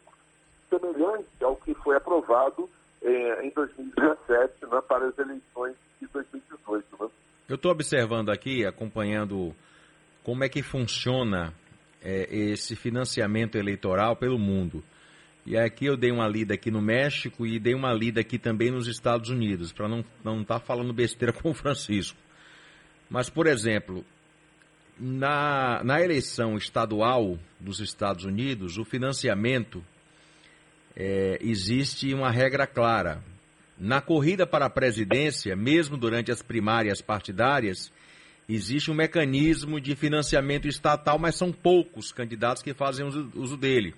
semelhante 0.68 1.26
ao 1.42 1.56
que 1.56 1.74
foi 1.74 1.96
aprovado 1.96 2.68
é, 3.02 3.46
em 3.46 3.50
2017 3.50 4.66
né, 4.66 4.80
para 4.88 5.06
as 5.06 5.18
eleições 5.18 5.74
de 6.00 6.08
2018. 6.08 6.84
Né? 7.00 7.08
Eu 7.48 7.56
estou 7.56 7.70
observando 7.70 8.30
aqui, 8.30 8.66
acompanhando 8.66 9.54
como 10.24 10.42
é 10.42 10.48
que 10.48 10.62
funciona 10.62 11.54
é, 12.02 12.26
esse 12.34 12.74
financiamento 12.74 13.56
eleitoral 13.56 14.16
pelo 14.16 14.38
mundo. 14.38 14.82
E 15.44 15.56
aqui 15.56 15.86
eu 15.86 15.96
dei 15.96 16.10
uma 16.10 16.26
lida 16.26 16.54
aqui 16.54 16.72
no 16.72 16.82
México 16.82 17.46
e 17.46 17.60
dei 17.60 17.74
uma 17.74 17.92
lida 17.92 18.20
aqui 18.20 18.36
também 18.36 18.72
nos 18.72 18.88
Estados 18.88 19.30
Unidos, 19.30 19.72
para 19.72 19.88
não 19.88 20.00
estar 20.00 20.10
não 20.24 20.42
tá 20.42 20.58
falando 20.58 20.92
besteira 20.92 21.32
com 21.40 21.50
o 21.50 21.54
Francisco. 21.54 22.18
Mas, 23.08 23.30
por 23.30 23.46
exemplo, 23.46 24.04
na, 24.98 25.82
na 25.84 26.00
eleição 26.00 26.56
estadual 26.56 27.38
dos 27.60 27.80
Estados 27.80 28.24
Unidos, 28.24 28.78
o 28.78 28.84
financiamento 28.84 29.84
é, 30.96 31.38
existe 31.40 32.12
uma 32.14 32.30
regra 32.30 32.66
clara. 32.66 33.22
Na 33.78 34.00
corrida 34.00 34.46
para 34.46 34.66
a 34.66 34.70
presidência, 34.70 35.54
mesmo 35.54 35.96
durante 35.98 36.32
as 36.32 36.40
primárias 36.40 37.02
partidárias, 37.02 37.92
existe 38.48 38.90
um 38.90 38.94
mecanismo 38.94 39.78
de 39.80 39.94
financiamento 39.94 40.66
estatal, 40.66 41.18
mas 41.18 41.36
são 41.36 41.52
poucos 41.52 42.10
candidatos 42.10 42.62
que 42.62 42.72
fazem 42.72 43.06
uso, 43.06 43.30
uso 43.34 43.56
dele. 43.56 43.94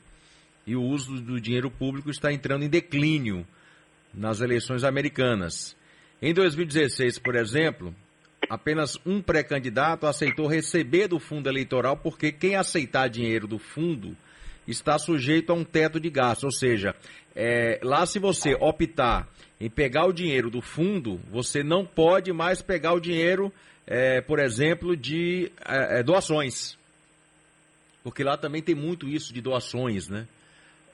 E 0.67 0.75
o 0.75 0.83
uso 0.83 1.21
do 1.21 1.41
dinheiro 1.41 1.71
público 1.71 2.11
está 2.11 2.33
entrando 2.33 2.65
em 2.65 2.69
declínio 2.69 3.47
nas 4.12 4.41
eleições 4.41 4.83
americanas. 4.83 5.77
Em 6.21 6.35
2016, 6.35 7.21
por 7.21 7.37
exemplo, 7.37 7.95
apenas 8.49 8.99
um 9.05 9.21
pré-candidato 9.21 10.07
aceitou 10.07 10.47
receber 10.47 11.09
do 11.09 11.19
fundo 11.19 11.49
eleitoral, 11.49 11.97
porque 11.97 12.33
quem 12.33 12.57
aceitar 12.57 13.09
dinheiro 13.09 13.47
do 13.47 13.59
fundo 13.59 14.17
está 14.67 14.99
sujeito 14.99 15.50
a 15.50 15.55
um 15.55 15.64
teto 15.64 15.99
de 15.99 16.11
gastos. 16.11 16.45
Ou 16.45 16.52
seja, 16.52 16.95
é, 17.35 17.81
lá 17.83 18.05
se 18.07 18.19
você 18.19 18.55
optar 18.55 19.28
em 19.61 19.69
pegar 19.69 20.07
o 20.07 20.12
dinheiro 20.12 20.50
do 20.50 20.61
fundo, 20.61 21.21
você 21.31 21.62
não 21.62 21.85
pode 21.85 22.33
mais 22.33 22.62
pegar 22.62 22.93
o 22.93 23.00
dinheiro 23.00 23.52
é, 23.87 24.21
por 24.21 24.38
exemplo, 24.38 24.95
de 24.95 25.50
é, 25.64 26.00
é, 26.00 26.02
doações. 26.02 26.76
Porque 28.05 28.23
lá 28.23 28.37
também 28.37 28.62
tem 28.62 28.75
muito 28.75 29.09
isso 29.09 29.33
de 29.33 29.40
doações, 29.40 30.09
né? 30.09 30.26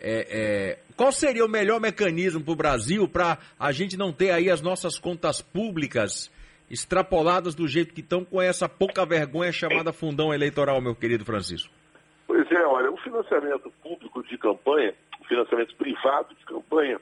É, 0.01 0.27
é, 0.31 0.79
qual 0.97 1.11
seria 1.11 1.45
o 1.45 1.49
melhor 1.49 1.81
mecanismo 1.81 2.41
para 2.43 2.53
o 2.53 2.57
Brasil 2.57 3.09
para 3.09 3.39
a 3.59 3.73
gente 3.73 3.97
não 3.97 4.13
ter 4.13 4.31
aí 4.31 4.51
as 4.51 4.61
nossas 4.61 4.99
contas 4.99 5.41
públicas 5.41 6.31
extrapoladas 6.75 7.55
do 7.55 7.67
jeito 7.67 7.95
que 7.95 8.01
estão 8.01 8.25
com 8.25 8.43
essa 8.43 8.69
pouca 8.69 9.07
vergonha 9.07 9.53
chamada 9.53 9.93
fundão 9.93 10.35
eleitoral, 10.35 10.81
meu 10.81 10.95
querido 10.95 11.25
Francisco? 11.25 11.73
Pois 12.27 12.51
é, 12.51 12.67
olha, 12.67 12.91
o 12.91 12.97
financiamento 12.97 13.73
público 13.83 14.23
de 14.25 14.37
campanha, 14.37 14.93
o 15.21 15.25
financiamento 15.25 15.75
privado 15.77 16.35
de 16.35 16.45
campanha, 16.45 17.01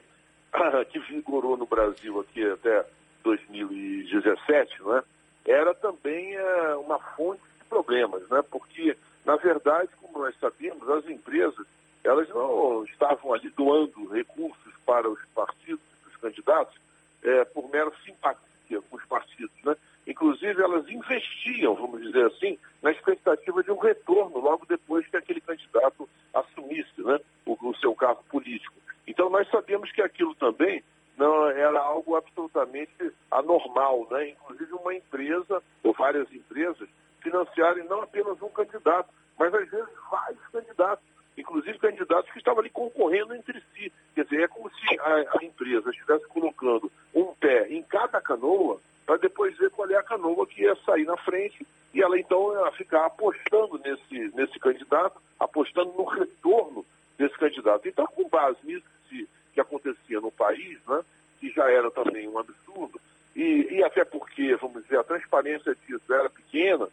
que 0.91 0.99
vigorou 0.99 1.57
no 1.57 1.65
Brasil 1.65 2.19
aqui 2.19 2.45
até 2.45 2.85
2017, 3.23 4.81
não 4.81 4.97
é? 4.97 5.03
era 5.45 5.73
também 5.73 6.35
é, 6.35 6.75
uma 6.75 6.99
fonte 6.99 7.41
de 7.59 7.65
problemas, 7.67 8.21
né? 8.29 8.43
porque, 8.49 8.95
na 9.25 9.35
verdade, 9.35 9.89
como 9.99 10.23
nós 10.23 10.35
sabemos, 10.39 10.87
as 10.89 11.09
empresas 11.09 11.65
elas 12.03 12.27
não 12.29 12.83
estavam 12.83 13.33
ali 13.33 13.49
doando 13.57 14.09
recursos 14.09 14.73
para 14.85 15.09
os 15.09 15.19
partidos, 15.33 15.81
os 16.05 16.15
candidatos, 16.17 16.75
é, 17.23 17.45
por 17.45 17.69
mera 17.71 17.91
simpatia 18.05 18.52
com 18.89 18.97
os 18.97 19.05
partidos. 19.05 19.55
Né? 19.63 19.75
Inclusive, 20.07 20.61
elas 20.61 20.87
investiam, 20.89 21.75
vamos 21.75 22.01
dizer 22.01 22.25
assim, 22.25 22.57
na 22.81 22.91
expectativa 22.91 23.63
de 23.63 23.71
um 23.71 23.77
retorno 23.77 24.39
logo 24.39 24.65
depois 24.65 25.07
que 25.07 25.17
aquele 25.17 25.41
candidato 25.41 26.09
assumisse 26.33 27.01
né, 27.01 27.19
o, 27.45 27.53
o 27.53 27.75
seu 27.77 27.95
cargo 27.95 28.23
político. 28.29 28.75
Então, 29.07 29.29
nós 29.29 29.49
sabemos 29.49 29.91
que 29.91 30.01
aquilo 30.01 30.35
também 30.35 30.83
não 31.17 31.47
era 31.49 31.79
algo 31.79 32.15
absolutamente 32.15 33.11
anormal, 33.29 34.07
né? 34.09 34.29
Inclusive 34.29 34.73
uma 34.73 34.95
empresa 34.95 35.61
ou 35.83 35.93
várias 35.93 36.31
empresas 36.33 36.89
financiarem 37.21 37.85
não 37.85 38.01
apenas 38.01 38.41
um 38.41 38.49
candidato, 38.49 39.09
mas 39.37 39.53
às 39.53 39.69
vezes 39.69 39.89
vários 40.09 40.45
candidatos, 40.51 41.05
inclusive 41.37 41.79
candidatos 41.79 42.31
que 42.31 42.39
estavam 42.39 42.59
ali 42.59 42.69
concorrendo 42.69 43.35
entre 43.35 43.61
si. 43.73 43.91
Quer 44.15 44.25
dizer, 44.25 44.43
é 44.43 44.47
como 44.47 44.69
se 44.69 44.99
a, 44.99 45.39
a 45.39 45.45
empresa 45.45 45.89
estivesse 45.89 46.27
colocando 46.27 46.91
um 47.13 47.33
pé 47.35 47.67
em 47.69 47.81
cada 47.83 48.19
canoa 48.19 48.79
para 49.05 49.17
depois 49.17 49.57
ver 49.57 49.69
qual 49.71 49.89
é 49.89 49.95
a 49.95 50.03
canoa 50.03 50.47
que 50.47 50.63
ia 50.63 50.75
sair 50.85 51.05
na 51.05 51.17
frente 51.17 51.65
e 51.93 52.01
ela 52.01 52.17
então 52.17 52.53
ia 52.53 52.71
ficar 52.71 53.05
apostando 53.05 53.79
nesse, 53.79 54.35
nesse 54.35 54.59
candidato, 54.59 55.21
apostando 55.39 55.93
no 55.93 56.05
retorno 56.05 56.85
desse 57.17 57.37
candidato. 57.37 57.87
Então, 57.87 58.07
com 58.07 58.27
base 58.27 58.57
nisso 58.63 58.85
que, 59.09 59.27
que 59.53 59.61
acontecia 59.61 60.19
no 60.19 60.31
país, 60.43 60.77
né, 60.87 61.01
que 61.39 61.49
já 61.51 61.69
era 61.71 61.89
também 61.91 62.27
um 62.27 62.37
absurdo, 62.37 62.99
e, 63.35 63.67
e 63.71 63.83
até 63.83 64.03
porque, 64.03 64.55
vamos 64.57 64.83
dizer, 64.83 64.99
a 64.99 65.03
transparência 65.03 65.75
disso 65.87 66.13
era 66.13 66.29
pequena, 66.29 66.87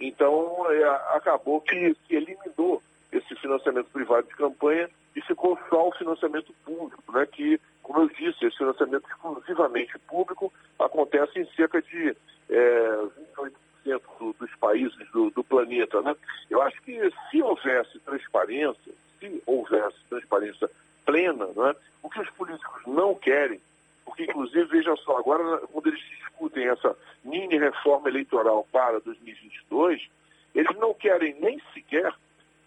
então 0.00 0.66
é, 0.70 0.84
acabou 1.16 1.60
que, 1.60 1.94
que 2.06 2.16
eliminou 2.16 2.82
esse 3.12 3.34
financiamento 3.36 3.88
privado 3.90 4.26
de 4.26 4.34
campanha 4.34 4.88
e 5.14 5.20
ficou 5.22 5.58
só 5.68 5.88
o 5.88 5.92
financiamento 5.92 6.52
público, 6.64 7.12
né, 7.12 7.26
que, 7.26 7.60
como 7.82 8.00
eu 8.00 8.08
disse, 8.08 8.46
esse 8.46 8.56
financiamento 8.56 9.06
exclusivamente 9.08 9.98
público 10.00 10.52
acontece 10.78 11.38
em 11.38 11.46
cerca 11.54 11.80
de 11.80 12.16
é, 12.50 12.98
28% 13.86 14.00
do, 14.18 14.32
dos 14.38 14.54
países 14.56 15.10
do, 15.12 15.30
do, 15.30 15.44
planeta. 15.44 16.02
Né? 16.02 16.14
Eu 16.50 16.60
acho 16.62 16.80
que 16.82 16.98
se 17.30 17.42
houvesse 17.42 17.98
transparência, 18.00 18.92
se 19.18 19.42
houvesse 19.46 19.96
transparência 20.08 20.68
plena, 21.06 21.46
né, 21.46 21.74
o 22.02 22.10
que 22.10 22.20
os 22.20 22.30
políticos 22.30 22.82
não 22.96 23.14
querem 23.14 23.60
porque, 24.06 24.22
inclusive, 24.22 24.64
veja 24.66 24.94
só, 24.96 25.18
agora, 25.18 25.58
quando 25.66 25.88
eles 25.88 26.00
discutem 26.00 26.68
essa 26.68 26.96
mini 27.24 27.58
reforma 27.58 28.08
eleitoral 28.08 28.66
para 28.70 29.00
2022, 29.00 30.08
eles 30.54 30.76
não 30.78 30.94
querem 30.94 31.34
nem 31.40 31.60
sequer 31.74 32.14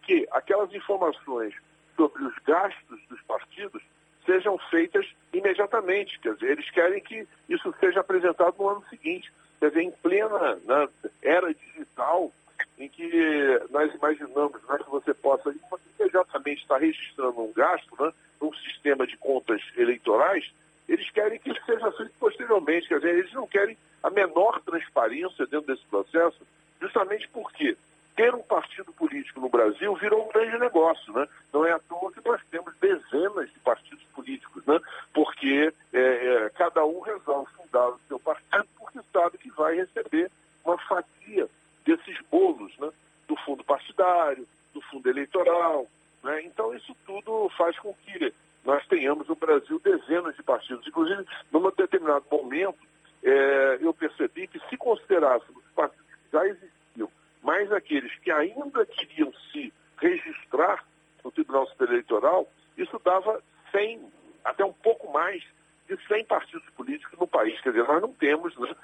que 0.03 0.27
aquelas 0.31 0.71
informações 0.73 1.55
sobre 1.95 2.23
os 2.23 2.35
gastos 2.45 2.99
dos 3.09 3.21
partidos 3.21 3.81
sejam 4.25 4.57
feitas 4.69 5.07
imediatamente. 5.33 6.19
Quer 6.19 6.33
dizer, 6.33 6.51
eles 6.51 6.69
querem 6.69 7.01
que 7.01 7.25
isso 7.47 7.73
seja 7.79 8.01
apresentado 8.01 8.55
no 8.59 8.69
ano 8.69 8.83
seguinte. 8.89 9.31
Quer 9.59 9.69
dizer, 9.69 9.81
em 9.81 9.91
plena 9.91 10.55
né, 10.65 10.89
era 11.21 11.53
digital, 11.53 12.31
em 12.77 12.89
que 12.89 13.61
nós 13.71 13.93
imaginamos 13.95 14.61
né, 14.67 14.77
que 14.77 14.89
você 14.89 15.13
possa 15.13 15.55
imediatamente 15.97 16.61
estar 16.61 16.77
registrando 16.77 17.41
um 17.41 17.53
gasto 17.53 17.95
né, 18.03 18.11
num 18.49 18.53
sistema 18.57 19.05
de 19.05 19.15
contas 19.17 19.61
eleitorais, 19.77 20.51
eles 20.87 21.09
querem 21.11 21.39
que 21.39 21.51
isso 21.51 21.61
seja 21.65 21.91
feito 21.91 22.13
posteriormente, 22.19 22.87
quer 22.87 22.97
dizer, 22.97 23.15
eles 23.15 23.33
não 23.33 23.47
querem 23.47 23.77
a 24.01 24.09
menor 24.09 24.59
transparência 24.61 25.45
dentro 25.45 25.67
desse 25.67 25.85
processo, 25.85 26.39
justamente 26.81 27.27
porque 27.29 27.77
ter 28.15 28.33
um 28.33 28.41
partido 28.41 28.91
político 28.93 29.39
no 29.39 29.49
Brasil 29.49 29.95
virou 29.95 30.25
um 30.25 30.31
grande 30.31 30.57
negócio, 30.57 31.13
né? 31.13 31.27
Não 31.53 31.65
é 31.65 31.71
à 31.71 31.79
toa 31.79 32.11
que 32.11 32.27
nós 32.27 32.41
temos 32.49 32.73
dezenas 32.77 33.51
de 33.51 33.59
partidos 33.59 34.03
políticos, 34.15 34.65
né? 34.65 34.79
Porque 35.13 35.71
é, 35.93 35.99
é, 35.99 36.49
cada 36.55 36.83
um 36.85 36.99
resolve 37.01 37.51
fundar 37.53 37.89
o 37.89 37.99
seu 38.07 38.19
partido 38.19 38.67
porque 38.77 38.99
sabe 39.13 39.37
que 39.37 39.51
vai 39.51 39.75
receber 39.75 40.31
uma 40.65 40.77
fatia 40.79 41.47
desses 41.85 42.17
bolos, 42.29 42.75
né? 42.77 42.89
Do 43.27 43.35
fundo 43.37 43.63
partidário, 43.63 44.47
do 44.73 44.81
fundo 44.81 45.07
eleitoral, 45.07 45.87
né? 46.23 46.41
Então 46.43 46.73
isso 46.75 46.95
tudo 47.05 47.49
faz 47.57 47.77
com 47.79 47.93
que 48.05 48.33
nós 48.63 48.85
tenhamos 48.87 49.27
no 49.27 49.35
Brasil 49.35 49.79
dezenas 49.83 50.35
de 50.35 50.43
partidos. 50.43 50.85
Inclusive, 50.87 51.25
num 51.51 51.71
determinado 51.71 52.25
momento, 52.29 52.77
é, 53.23 53.77
eu 53.81 53.93
percebi 53.93 54.47
que 54.47 54.59
se 54.69 54.77
considerássemos 54.77 55.63
os 55.63 55.71
partidos 55.71 56.05
que 56.05 56.31
já 56.31 56.47
existiam, 56.47 57.09
mais 57.43 57.71
aqueles 57.71 58.13
que 58.19 58.31
ainda 58.31 58.85
queriam 58.85 59.31
se 59.51 59.73
registrar 59.97 60.83
no 61.23 61.31
Tribunal 61.31 61.67
Superior 61.67 61.95
Eleitoral, 61.95 62.47
isso 62.77 62.99
dava 63.03 63.41
100, 63.71 63.99
até 64.43 64.63
um 64.63 64.73
pouco 64.73 65.11
mais 65.11 65.43
de 65.87 65.97
100 66.07 66.25
partidos 66.25 66.69
políticos 66.71 67.19
no 67.19 67.27
país. 67.27 67.59
Quer 67.61 67.71
dizer, 67.71 67.87
nós 67.87 68.01
não 68.01 68.13
temos 68.13 68.55
né, 68.57 68.75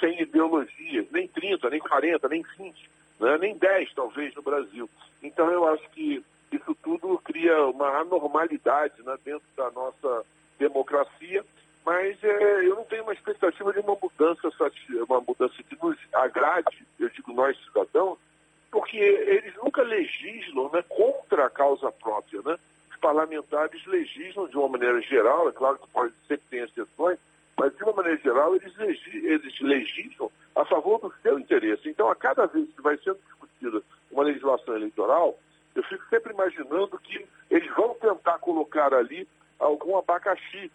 100 0.00 0.18
é, 0.18 0.22
ideologias, 0.22 1.06
nem 1.10 1.28
30, 1.28 1.68
nem 1.70 1.80
40, 1.80 2.28
nem 2.28 2.44
20. 2.58 2.90
né? 3.20 3.38
nem 3.38 3.56
10 3.56 3.92
talvez 3.94 4.34
no 4.34 4.42
Brasil. 4.42 4.88
Então 5.22 5.50
eu 5.50 5.68
acho 5.68 5.88
que 5.90 6.24
isso 6.52 6.74
tudo 6.82 7.20
cria 7.24 7.66
uma 7.66 8.00
anormalidade 8.00 9.02
né, 9.02 9.16
dentro 9.24 9.46
da 9.56 9.70
nossa 9.70 10.24
democracia, 10.58 11.44
mas 11.90 12.22
é, 12.22 12.68
eu 12.68 12.76
não 12.76 12.84
tenho 12.84 13.02
uma 13.02 13.12
expectativa 13.12 13.72
de 13.72 13.80
uma 13.80 13.98
mudança, 14.00 14.48
uma 15.08 15.20
mudança 15.20 15.60
que 15.60 15.76
nos 15.82 15.98
agrade, 16.12 16.86
eu 17.00 17.08
digo 17.08 17.32
nós 17.32 17.58
cidadãos, 17.64 18.16
porque 18.70 18.96
eles 18.96 19.52
nunca 19.56 19.82
legislam 19.82 20.70
né, 20.72 20.84
contra 20.88 21.46
a 21.46 21.50
causa 21.50 21.90
própria. 21.90 22.42
Né? 22.42 22.56
Os 22.92 22.96
parlamentares 22.98 23.84
legislam 23.86 24.46
de 24.46 24.56
uma 24.56 24.68
maneira 24.68 25.00
geral, 25.00 25.48
é 25.48 25.52
claro 25.52 25.80
que 25.80 25.88
pode 25.88 26.14
ser 26.28 26.38
que 26.38 26.44
tenha 26.46 26.62
exceções, 26.62 27.18
mas 27.58 27.76
de 27.76 27.82
uma 27.82 27.92
maneira 27.92 28.18
geral 28.18 28.54
eles, 28.54 28.72
eles 28.78 29.60
legislam 29.60 30.30
a 30.54 30.64
favor 30.64 31.00
do 31.00 31.12
seu 31.20 31.40
interesse. 31.40 31.88
Então, 31.88 32.08
a 32.08 32.14
cada 32.14 32.46
vez 32.46 32.68
que 32.72 32.82
vai 32.82 32.96
sendo 32.98 33.18
discutida 33.26 33.82
uma 34.12 34.22
legislação 34.22 34.76
eleitoral, 34.76 35.36
eu 35.74 35.82
fico 35.82 36.04
sempre 36.08 36.32
imaginando 36.32 36.96
que 37.00 37.26
eles 37.50 37.74
vão 37.74 37.94
tentar 37.94 38.38
colocar 38.38 38.94
ali 38.94 39.26
algum 39.58 39.98
abacaxi 39.98 40.70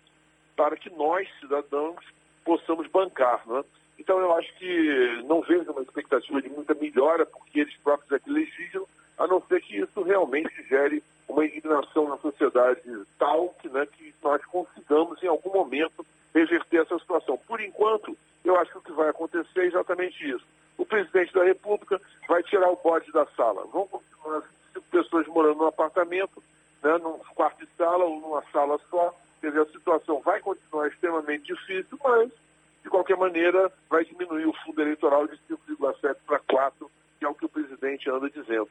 nós, 0.95 1.27
cidadãos, 1.39 2.03
possamos 2.43 2.87
bancar. 2.87 3.41
Né? 3.47 3.63
Então, 3.99 4.19
eu 4.19 4.33
acho 4.35 4.53
que 4.55 5.23
não 5.25 5.41
vejo 5.41 5.71
uma 5.71 5.81
expectativa 5.81 6.41
de 6.41 6.49
muita 6.49 6.73
melhora, 6.73 7.25
porque 7.25 7.61
eles 7.61 7.75
próprios 7.77 8.11
aqui 8.11 8.29
legislam, 8.29 8.85
a 9.17 9.27
não 9.27 9.41
ser 9.47 9.61
que 9.61 9.77
isso 9.77 10.01
realmente 10.01 10.51
gere 10.67 11.01
uma 11.27 11.45
indignação 11.45 12.09
na 12.09 12.17
sociedade 12.17 12.81
tal 13.17 13.49
que, 13.61 13.69
né, 13.69 13.85
que 13.85 14.13
nós 14.23 14.43
consigamos, 14.45 15.21
em 15.23 15.27
algum 15.27 15.51
momento, 15.51 16.05
reverter 16.33 16.81
essa 16.81 16.99
situação. 16.99 17.37
Por 17.47 17.59
enquanto, 17.61 18.15
eu 18.43 18.57
acho 18.57 18.71
que 18.71 18.77
o 18.77 18.81
que 18.81 18.91
vai 18.91 19.09
acontecer 19.09 19.61
é 19.61 19.65
exatamente 19.65 20.29
isso. 20.29 20.45
O 20.77 20.85
presidente 20.85 21.33
da 21.33 21.43
República 21.43 21.99
vai 22.27 22.43
tirar 22.43 22.69
o 22.69 22.75
bode 22.75 23.11
da 23.11 23.25
sala. 23.27 23.65
Vão 23.67 23.87
continuar 23.87 24.43
cinco 24.73 24.85
pessoas 24.91 25.27
morando 25.27 25.59
num 25.59 25.67
apartamento, 25.67 26.43
né, 26.83 26.97
num 26.97 27.17
quarto 27.33 27.65
de 27.65 27.71
sala 27.77 28.03
ou 28.03 28.19
numa 28.19 28.43
sala 28.51 28.79
só. 28.89 29.15
Quer 29.41 29.47
dizer, 29.47 29.61
a 29.61 29.71
situação 29.71 30.19
vai 30.21 30.39
continuar 30.41 30.87
extremamente 30.87 31.53
difícil, 31.53 31.97
mas, 32.03 32.29
de 32.83 32.89
qualquer 32.89 33.17
maneira, 33.17 33.71
vai 33.89 34.03
diminuir 34.03 34.45
o 34.45 34.53
fundo 34.65 34.81
eleitoral 34.81 35.27
de 35.27 35.37
5,7 35.49 36.15
para 36.25 36.39
4, 36.39 36.91
que 37.17 37.25
é 37.25 37.29
o 37.29 37.35
presidente 37.95 38.09
anda 38.09 38.29
dizendo. 38.29 38.69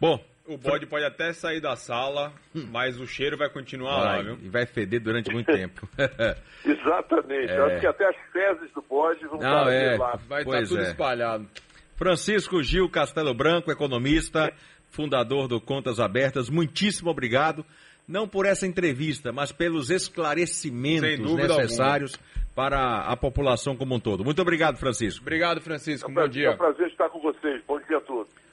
Bom, 0.00 0.20
o 0.46 0.56
bode 0.56 0.86
pode 0.86 1.04
até 1.04 1.32
sair 1.32 1.60
da 1.60 1.76
sala, 1.76 2.32
mas 2.52 2.98
o 3.00 3.06
cheiro 3.06 3.36
vai 3.36 3.48
continuar 3.48 4.00
vai, 4.00 4.16
lá, 4.16 4.22
viu? 4.22 4.38
E 4.42 4.48
vai 4.48 4.66
feder 4.66 5.00
durante 5.00 5.32
muito 5.32 5.46
tempo. 5.46 5.88
Exatamente. 6.64 7.52
É. 7.52 7.60
Acho 7.60 7.80
que 7.80 7.86
até 7.86 8.08
as 8.08 8.16
fezes 8.32 8.72
do 8.72 8.82
bode 8.82 9.24
vão 9.26 9.38
Não, 9.38 9.68
estar 9.68 9.72
é. 9.72 9.96
lá. 9.96 10.18
Vai 10.28 10.42
estar 10.42 10.62
tudo 10.64 10.80
é. 10.80 10.90
espalhado. 10.90 11.48
Francisco 11.96 12.62
Gil 12.62 12.88
Castelo 12.90 13.32
Branco, 13.34 13.70
economista, 13.70 14.52
fundador 14.90 15.48
do 15.48 15.60
Contas 15.60 16.00
Abertas, 16.00 16.50
muitíssimo 16.50 17.10
obrigado. 17.10 17.64
Não 18.06 18.28
por 18.28 18.46
essa 18.46 18.66
entrevista, 18.66 19.32
mas 19.32 19.50
pelos 19.50 19.90
esclarecimentos 19.90 21.34
necessários 21.34 22.14
alguma. 22.14 22.54
para 22.54 23.00
a 23.00 23.16
população 23.16 23.76
como 23.76 23.94
um 23.94 24.00
todo. 24.00 24.24
Muito 24.24 24.42
obrigado, 24.42 24.76
Francisco. 24.76 25.22
Obrigado, 25.22 25.60
Francisco. 25.60 26.08
É 26.08 26.12
um 26.12 26.14
Bom 26.14 26.28
dia. 26.28 26.48
É 26.48 26.50
um 26.50 26.56
prazer 26.56 26.88
estar 26.88 27.08
com 27.08 27.20
vocês. 27.20 27.62
Bom 27.66 27.80
dia 27.80 27.96
a 27.96 28.00
todos. 28.00 28.43